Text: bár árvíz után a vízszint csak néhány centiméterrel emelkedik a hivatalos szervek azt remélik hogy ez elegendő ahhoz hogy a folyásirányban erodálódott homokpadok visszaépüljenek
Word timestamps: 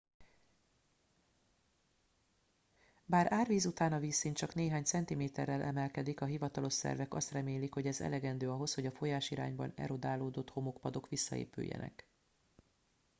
bár 3.05 3.27
árvíz 3.33 3.65
után 3.65 3.93
a 3.93 3.99
vízszint 3.99 4.37
csak 4.37 4.53
néhány 4.53 4.83
centiméterrel 4.83 5.61
emelkedik 5.61 6.21
a 6.21 6.25
hivatalos 6.25 6.73
szervek 6.73 7.13
azt 7.13 7.31
remélik 7.31 7.73
hogy 7.73 7.85
ez 7.87 8.01
elegendő 8.01 8.49
ahhoz 8.49 8.73
hogy 8.73 8.85
a 8.85 8.91
folyásirányban 8.91 9.73
erodálódott 9.75 10.49
homokpadok 10.49 11.09
visszaépüljenek 11.09 12.07